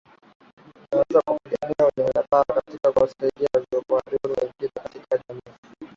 Unaweza 0.91 1.21
kupigana 1.21 1.75
na 1.79 1.87
unyanyapaa 1.87 2.55
na 2.83 2.91
kuwasaidia 2.91 3.47
na 3.53 3.65
siyo 3.65 3.81
kuwadhuru 3.87 4.35
wengine 4.41 4.71
katika 4.83 5.17
jamii 5.27 5.51